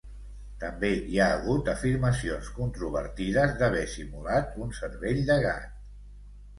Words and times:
També 0.61 0.89
hi 1.11 1.19
ha 1.21 1.27
hagut 1.33 1.69
afirmacions 1.75 2.49
controvertides 2.57 3.55
d'haver 3.63 3.87
simulat 3.95 4.61
un 4.67 4.77
cervell 4.83 5.27
de 5.33 5.41
gat. 5.49 5.83